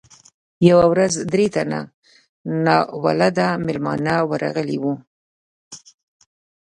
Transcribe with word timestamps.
یوه 0.69 0.85
ورځ 0.93 1.13
درې 1.33 1.45
تنه 1.55 1.79
ناولده 2.65 3.47
میلمانه 3.65 4.15
ورغلي 4.29 4.77
وو. 4.83 4.93